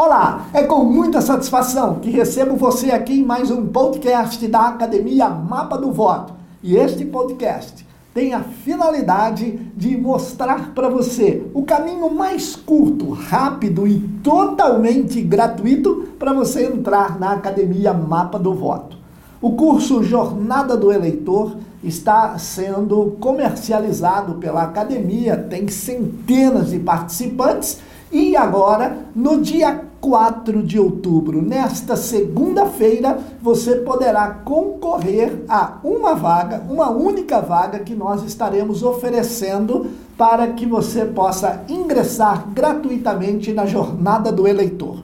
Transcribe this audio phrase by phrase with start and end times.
[0.00, 5.28] Olá, é com muita satisfação que recebo você aqui em mais um podcast da Academia
[5.28, 6.34] Mapa do Voto.
[6.62, 13.88] E este podcast tem a finalidade de mostrar para você o caminho mais curto, rápido
[13.88, 18.96] e totalmente gratuito para você entrar na Academia Mapa do Voto.
[19.42, 27.80] O curso Jornada do Eleitor está sendo comercializado pela academia, tem centenas de participantes
[28.10, 36.62] e agora, no dia 4 de outubro, nesta segunda-feira, você poderá concorrer a uma vaga,
[36.70, 44.32] uma única vaga que nós estaremos oferecendo para que você possa ingressar gratuitamente na jornada
[44.32, 45.02] do eleitor.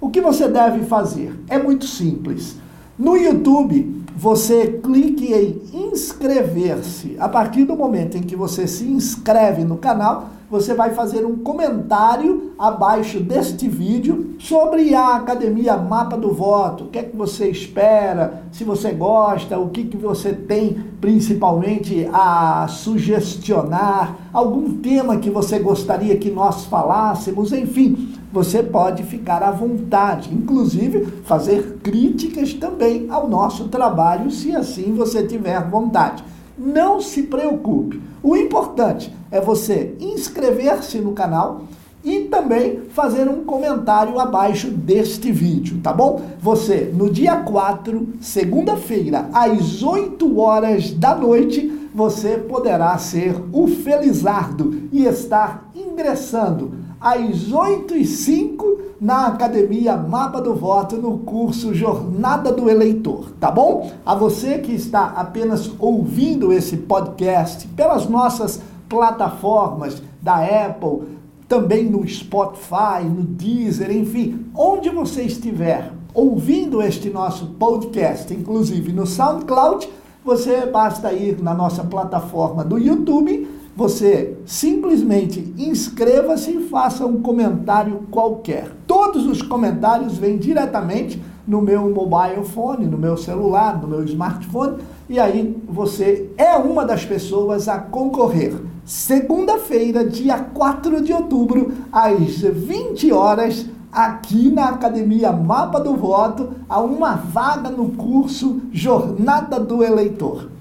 [0.00, 1.34] O que você deve fazer?
[1.48, 2.56] É muito simples.
[2.98, 7.16] No YouTube, você clique em inscrever-se.
[7.18, 11.36] A partir do momento em que você se inscreve no canal, você vai fazer um
[11.36, 16.84] comentário abaixo deste vídeo sobre a Academia Mapa do Voto.
[16.84, 22.08] O que é que você espera, se você gosta, o que, que você tem principalmente
[22.12, 29.50] a sugestionar, algum tema que você gostaria que nós falássemos, enfim, você pode ficar à
[29.50, 36.22] vontade, inclusive fazer críticas também ao nosso trabalho, se assim você tiver vontade.
[36.58, 38.00] Não se preocupe.
[38.22, 41.62] O importante é você inscrever-se no canal
[42.02, 46.22] e também fazer um comentário abaixo deste vídeo, tá bom?
[46.40, 54.88] Você, no dia 4, segunda-feira, às 8 horas da noite, você poderá ser o Felizardo
[54.92, 62.50] e estar ingressando às 8 e 5 na Academia Mapa do Voto no curso Jornada
[62.50, 63.90] do Eleitor, tá bom?
[64.04, 72.06] A você que está apenas ouvindo esse podcast pelas nossas plataformas da Apple, também no
[72.08, 79.88] Spotify, no Deezer, enfim, onde você estiver ouvindo este nosso podcast, inclusive no SoundCloud,
[80.24, 83.46] você basta ir na nossa plataforma do YouTube
[83.76, 88.72] você simplesmente inscreva-se e faça um comentário qualquer.
[88.86, 94.78] Todos os comentários vêm diretamente no meu mobile phone, no meu celular, no meu smartphone,
[95.08, 98.54] e aí você é uma das pessoas a concorrer.
[98.84, 106.80] Segunda-feira, dia 4 de outubro, às 20 horas, aqui na Academia Mapa do Voto, a
[106.80, 110.55] uma vaga no curso Jornada do Eleitor.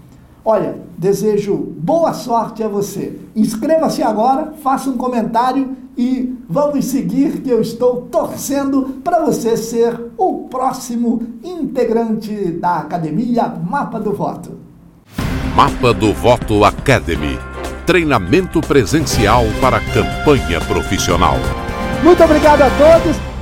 [0.47, 3.17] Olha, desejo boa sorte a você.
[3.35, 10.00] Inscreva-se agora, faça um comentário e vamos seguir que eu estou torcendo para você ser
[10.16, 14.51] o próximo integrante da Academia Mapa do Voto.
[15.56, 17.39] Mapa do Voto Academy.
[17.88, 21.38] Treinamento presencial para campanha profissional.
[22.03, 23.34] Muito obrigado a todos.